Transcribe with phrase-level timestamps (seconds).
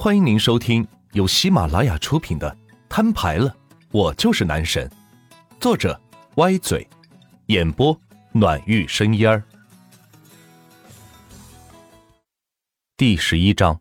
[0.00, 2.48] 欢迎您收听由喜马拉雅出品的
[2.88, 3.52] 《摊牌了，
[3.90, 4.88] 我就是男神》，
[5.58, 6.00] 作者
[6.36, 6.88] 歪嘴，
[7.46, 8.00] 演播
[8.30, 9.42] 暖玉生烟儿。
[12.96, 13.80] 第十一章，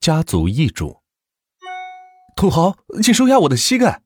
[0.00, 1.00] 家族易主。
[2.34, 4.02] 土豪，请收下我的膝盖。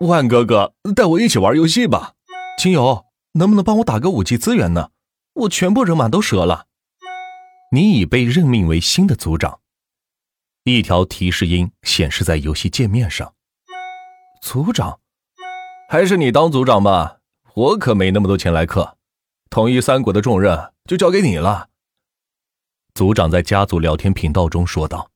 [0.00, 2.14] 万哥哥，带我一起玩游戏吧。
[2.58, 4.88] 亲友，能不能帮我打个武器资源呢？
[5.34, 6.64] 我全部人马都折了。
[7.72, 9.58] 你已被任命为新的族长。
[10.64, 13.34] 一条提示音显示在游戏界面上。
[14.40, 15.00] 组长，
[15.88, 17.18] 还是你当组长吧，
[17.54, 18.96] 我可没那么多钱来客。
[19.50, 21.68] 统一三国的重任就交给你了。
[22.94, 25.08] 组长在家族聊天频道中说道。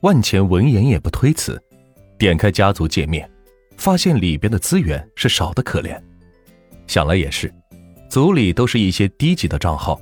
[0.00, 1.62] 万钱闻言也不推辞，
[2.18, 3.30] 点开家族界面，
[3.76, 5.98] 发现里边的资源是少的可怜。
[6.86, 7.52] 想来也是，
[8.08, 10.00] 族里都是一些低级的账号。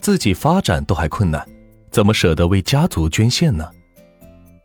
[0.00, 1.44] 自己发展都还困难，
[1.90, 3.68] 怎么舍得为家族捐献呢？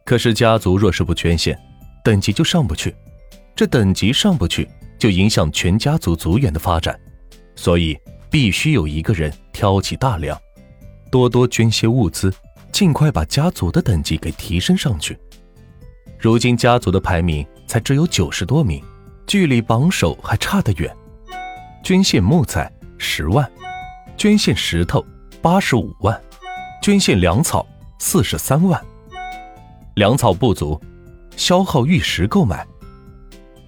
[0.09, 1.55] 可是家族若是不捐献，
[2.03, 2.95] 等级就上不去，
[3.56, 7.00] 这等级上不去就影响全家族族员的发展，
[7.56, 7.95] 所以
[8.28, 10.36] 必须有一个人挑起大梁，
[11.11, 12.34] 多多捐些物资，
[12.72, 15.16] 尽快把家族的等级给提升上去。
[16.17, 18.84] 如今家族的排名才只有九十多名，
[19.28, 20.91] 距离榜首还差得远。
[21.84, 23.47] 捐献木材十万，
[24.17, 25.06] 捐献石头。
[25.39, 26.19] 八十五万，
[26.81, 27.64] 捐献粮草
[28.00, 28.84] 四十三万，
[30.00, 30.80] 粮草不足，
[31.36, 32.66] 消耗玉石购买。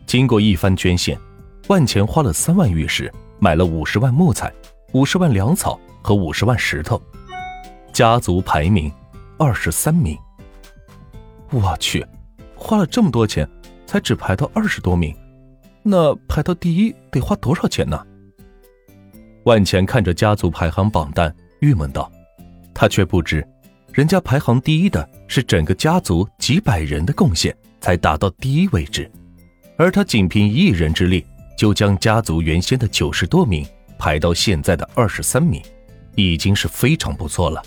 [0.06, 1.20] 经过一番捐献，
[1.68, 4.50] 万钱花了三万玉石，买了五十万木材、
[4.94, 7.02] 五十万粮草和五十万石头。
[7.92, 8.90] 家族排名
[9.38, 10.18] 二十三名。
[11.50, 12.08] 我去，
[12.56, 13.46] 花了这么多钱，
[13.86, 15.14] 才只排到二十多名，
[15.84, 18.02] 那排到第一得花多少钱呢？
[19.44, 21.36] 万钱看着家族排行榜单。
[21.60, 22.10] 郁闷道
[22.74, 23.46] ：“他却不知，
[23.94, 29.10] 人家排行第一的是整个家族几百人的贡献才达到第一位置，
[29.78, 31.26] 而他仅凭一人之力
[31.58, 33.66] 就将家族原先的九十多名
[34.00, 35.62] 排到现在的二十三名，
[36.16, 37.62] 已经是非常不错了。”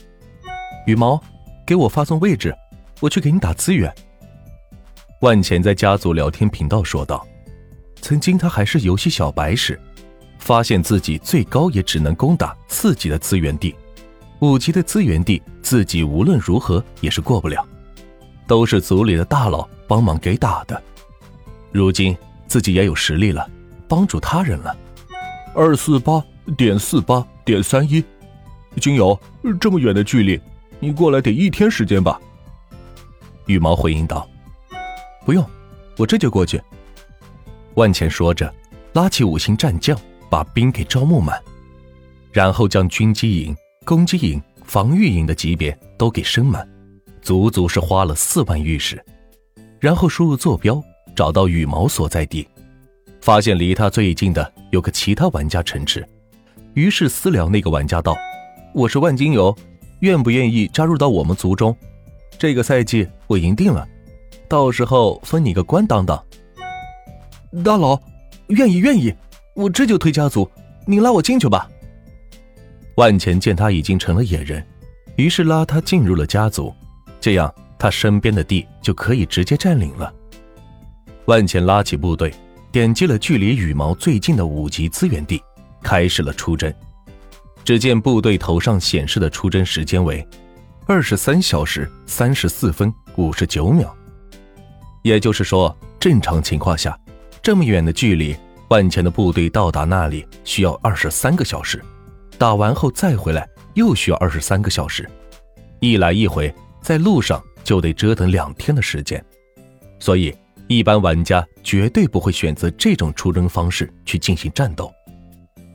[0.86, 1.22] 羽毛，
[1.66, 2.54] 给我发送位置，
[3.00, 3.92] 我去给你打资源。”
[5.20, 7.26] 万钱在家族聊天频道说道。
[8.00, 9.80] 曾经他还是游戏小白时，
[10.38, 13.74] 发现自己最高也只能攻打四级的资源地。
[14.44, 17.66] 五级的资源地，自己无论如何也是过不了，
[18.46, 20.80] 都是族里的大佬帮忙给打的。
[21.72, 22.16] 如今
[22.46, 23.48] 自己也有实力了，
[23.88, 24.76] 帮助他人了。
[25.54, 26.22] 二四八
[26.56, 28.04] 点四八点三一，
[28.80, 29.18] 军友，
[29.60, 30.40] 这么远的距离，
[30.78, 32.20] 你过来得一天时间吧？
[33.46, 34.28] 羽毛回应道
[35.24, 35.44] ：“不用，
[35.96, 36.60] 我这就过去。”
[37.74, 38.52] 万钱说着，
[38.92, 41.40] 拉起五星战将，把兵给招募满，
[42.32, 43.56] 然后将军机营。
[43.84, 46.66] 攻击营、防御营的级别都给升满，
[47.20, 49.02] 足足是花了四万玉石。
[49.78, 50.82] 然后输入坐标，
[51.14, 52.48] 找到羽毛所在地，
[53.20, 56.06] 发现离他最近的有个其他玩家城池，
[56.72, 58.16] 于是私聊那个玩家道
[58.72, 59.54] ：“我是万金油，
[60.00, 61.76] 愿不愿意加入到我们族中？
[62.38, 63.86] 这个赛季我赢定了，
[64.48, 66.24] 到时候分你个官当当。”
[67.62, 68.00] 大佬，
[68.46, 69.14] 愿意愿意，
[69.54, 70.50] 我这就推家族，
[70.86, 71.68] 你拉我进去吧。
[72.96, 74.64] 万钱见他已经成了野人，
[75.16, 76.72] 于是拉他进入了家族，
[77.20, 80.12] 这样他身边的地就可以直接占领了。
[81.24, 82.32] 万钱拉起部队，
[82.70, 85.42] 点击了距离羽毛最近的五级资源地，
[85.82, 86.72] 开始了出征。
[87.64, 90.24] 只见部队头上显示的出征时间为
[90.86, 93.92] 二十三小时三十四分五十九秒，
[95.02, 96.96] 也就是说，正常情况下，
[97.42, 98.36] 这么远的距离，
[98.68, 101.82] 万钱的部队到达那里需要二十三个小时。
[102.38, 105.08] 打完后再回来又需要二十三个小时，
[105.80, 106.52] 一来一回
[106.82, 109.24] 在路上就得折腾两天的时间，
[109.98, 110.34] 所以
[110.66, 114.92] 一般玩家绝对不会选择这种出征方式去进行战斗。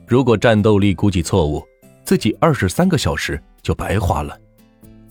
[0.06, 1.64] 如果战斗力估计错误，
[2.04, 4.36] 自己二十三个小时就白花了，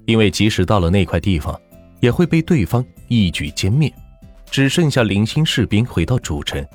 [0.05, 1.59] 因为即使到了那块地方，
[1.99, 3.91] 也会被对方一举歼灭，
[4.51, 6.65] 只剩下零星士兵回到主城，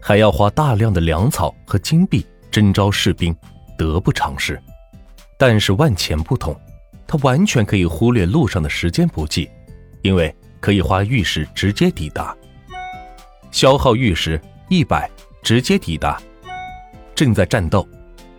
[0.00, 3.34] 还要花大量的粮草和金币征召士兵。
[3.80, 4.60] 得不偿失，
[5.38, 6.54] 但是万钱不同，
[7.06, 9.50] 他完全可以忽略路上的时间补给，
[10.02, 12.36] 因为可以花玉石直接抵达。
[13.50, 14.38] 消耗玉石
[14.68, 15.10] 一百，
[15.42, 16.20] 直接抵达。
[17.14, 17.88] 正在战斗，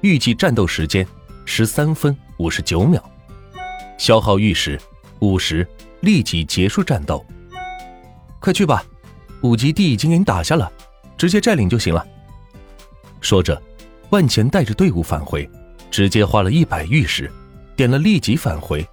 [0.01, 1.03] 预计战斗时间
[1.43, 3.03] 十三分五十九秒。
[3.97, 4.79] 消耗玉石
[5.21, 5.67] 五十，
[6.01, 7.25] 立即结束战斗。
[8.39, 8.83] 快去吧，
[9.41, 10.71] 五级地已经给你打下了，
[11.17, 12.05] 直接占领就行了。
[13.21, 13.59] 说着。
[14.11, 15.49] 万钱带着队伍返回，
[15.89, 17.29] 直接花了一百玉石，
[17.75, 18.87] 点了立即返回，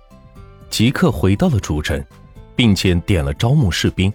[0.70, 2.04] 即刻回到了主城。
[2.58, 4.12] 并且点了招募士兵，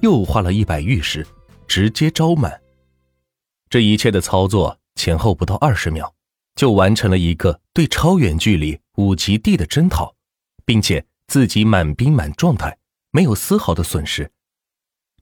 [0.00, 1.26] 又花了一百玉石，
[1.66, 2.60] 直接招满。
[3.70, 6.12] 这一切的操作前后不到二十秒，
[6.56, 10.14] 就完成了一个对超远距离五级地的征讨，
[10.66, 12.76] 并且自己满兵满状态，
[13.12, 14.30] 没有丝毫的损失。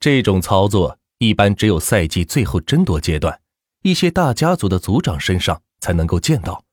[0.01, 3.41] 这种操作一般只有赛季最后争夺阶段，
[3.85, 6.65] 一些大家族的族长身上才能够见到。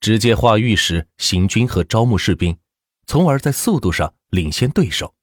[0.00, 2.58] 直接化玉石行军和招募士兵，
[3.06, 5.14] 从而在速度上领先对手，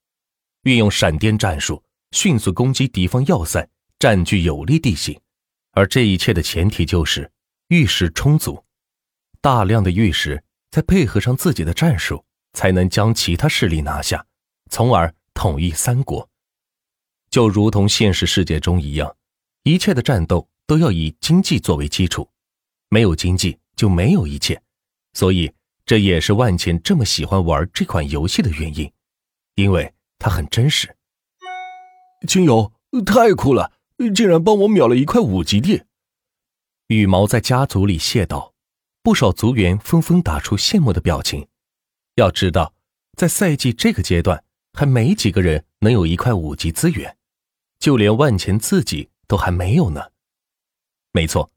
[0.63, 1.83] 运用闪电战术
[2.13, 5.21] 迅速攻击敌方要塞，占据有利地形。
[5.73, 7.31] 而这一切的前提就是
[7.67, 8.63] 玉石充足，
[9.39, 14.25] 大量的玉石，再配合上自己的战术，才能将其他势力拿下，
[14.71, 16.27] 从而统一三国。
[17.29, 19.15] 就如同现实世界中一样，
[19.61, 22.29] 一切的战斗都要以经济作为基础，
[22.89, 24.61] 没有经济就没有一切。
[25.13, 25.51] 所以
[25.83, 28.91] 这也是万茜这么喜欢玩这款游戏的原因，
[29.55, 30.95] 因为它很真实。
[32.27, 32.71] 亲友
[33.03, 33.71] 太酷了！
[34.13, 35.81] 竟然帮我秒了一块五级地！
[36.85, 38.53] 羽毛在家族里谢道，
[39.01, 41.47] 不少族员纷纷打出羡慕的表情。
[42.13, 42.75] 要知道，
[43.17, 44.43] 在赛季这个阶段，
[44.73, 47.17] 还没几个人能有一块五级资源，
[47.79, 50.11] 就连万钱自己都还没有呢。
[51.11, 51.51] 没错，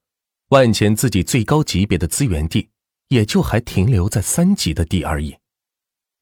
[0.49, 2.71] 万钱自己最高级别的资源地，
[3.09, 5.37] 也就还停留在三级的地而已。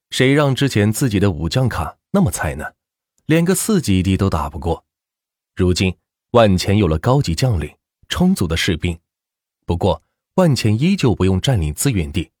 [0.09, 2.73] 谁让之前自己的武将卡那么菜呢？
[3.25, 4.85] 连个四级地都打不过。
[5.55, 5.95] 如今。
[6.31, 7.75] 万钱有了高级将领，
[8.07, 8.97] 充足的士兵。
[9.65, 10.01] 不过，
[10.35, 12.31] 万钱依旧不用占领资源地，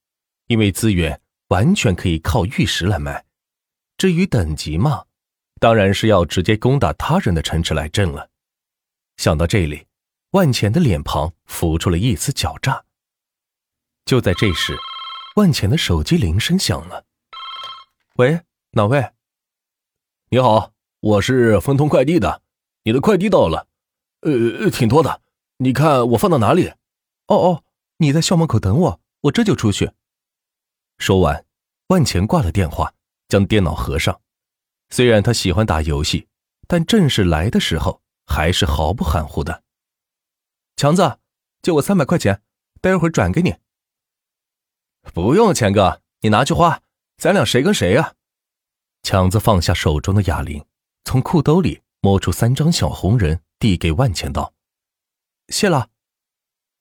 [0.47, 3.25] 因为资源完全可以靠玉石来买。
[3.97, 5.03] 至于等级嘛，
[5.59, 8.29] 当然是要直接攻打他人的城池来挣了。
[9.17, 9.85] 想到这里，
[10.31, 12.85] 万钱的脸庞浮出了一丝狡诈。
[14.05, 14.77] 就在这时，
[15.35, 17.05] 万钱的手机铃声响了。
[18.15, 18.39] “喂，
[18.71, 19.11] 哪位
[20.31, 22.41] ？”“你好，我是丰通快递的，
[22.83, 23.67] 你的快递到了。”
[24.21, 25.21] 呃，挺多的，
[25.57, 26.69] 你看我放到哪里？
[27.27, 27.63] 哦哦，
[27.97, 29.91] 你在校门口等我，我这就出去。
[30.97, 31.45] 说完，
[31.87, 32.93] 万钱挂了电话，
[33.27, 34.21] 将电脑合上。
[34.91, 36.29] 虽然他喜欢打游戏，
[36.67, 39.63] 但正式来的时候还是毫不含糊的。
[40.81, 41.19] 强子，
[41.61, 42.41] 借我三百块钱，
[42.81, 43.53] 待会儿转给你。
[45.13, 46.81] 不用，钱哥，你拿去花，
[47.17, 48.15] 咱俩谁跟谁呀？
[49.03, 50.65] 强子放下手中的哑铃，
[51.03, 53.41] 从裤兜里摸出三张小红人。
[53.59, 54.55] 递给万钱道
[55.53, 55.89] ：“谢了。”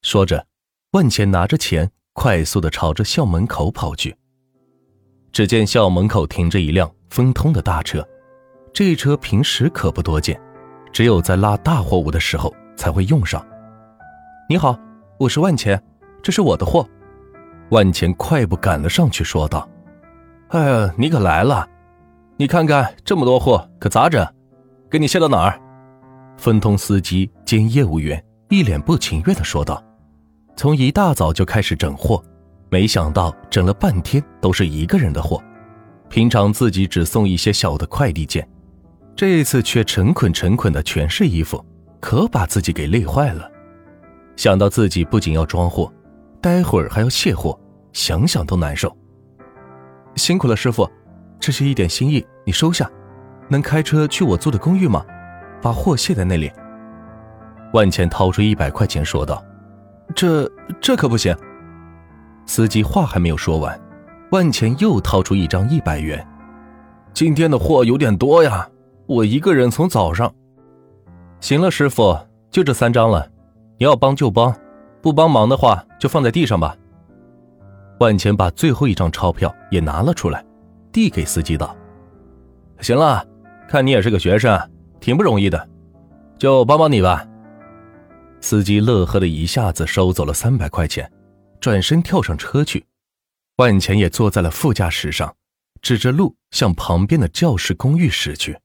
[0.00, 0.47] 说着，
[0.93, 4.17] 万钱拿着钱，快速的朝着校门口跑去。
[5.31, 8.02] 只见校门口停着一辆丰通的大车，
[8.73, 10.41] 这车平时可不多见，
[10.91, 13.47] 只有在拉大货物的时候才会用上。
[14.50, 14.76] 你好，
[15.17, 15.81] 我是万钱，
[16.25, 16.85] 这是我的货。
[17.69, 19.69] 万钱快步赶了上去，说道
[20.50, 21.64] ：“哎呀，你可来了！
[22.37, 24.26] 你看看这么多货，可咋整？
[24.91, 25.56] 给你卸到哪儿？”
[26.37, 29.81] 分通司机兼业务员一脸不情愿的说道
[30.58, 32.20] ：“从一大早就开始整货，
[32.70, 35.41] 没想到整了半天都是一个人的货。
[36.08, 38.44] 平常自己只送一些小的快递件，
[39.14, 41.64] 这次却成捆成捆的全是衣服，
[42.00, 43.49] 可把自己给累坏了。
[44.40, 45.92] 想到自己不仅要装货，
[46.40, 47.60] 待会儿还要卸货，
[47.92, 48.90] 想想都难受。
[50.16, 50.90] 辛苦了，师傅，
[51.38, 52.90] 这是一点心意，你收下。
[53.50, 55.04] 能开车去我租的公寓吗？”
[55.61, 56.50] 把货卸在那里。
[57.75, 59.44] 万钱掏出一百块钱说道
[60.16, 61.37] ：“这这可不行。”
[62.49, 63.78] 司机话还没有说完，
[64.30, 66.26] 万钱又掏出一张一百元
[67.12, 68.66] ：“今天的货有点多呀，
[69.04, 70.32] 我一个人从早上……
[71.40, 72.18] 行了，师傅，
[72.50, 73.30] 就这三张了，
[73.80, 74.54] 你要帮就帮，
[75.00, 76.76] 不帮忙的话就放在地上吧。”
[77.99, 80.44] 万钱把最后一张钞票也拿了出来，
[80.92, 81.75] 递给司机道
[82.80, 83.26] ：“行了，
[83.66, 84.56] 看你也是个学生。”
[85.00, 85.66] 挺不容易的，
[86.37, 87.26] 就帮帮你吧。
[88.42, 91.10] 司机乐呵的一下子收走了三百块钱，
[91.58, 92.84] 转身跳上车去。
[93.56, 95.34] 万钱也坐在了副驾驶上，
[95.80, 98.58] 指着路向旁边的教室公寓驶去。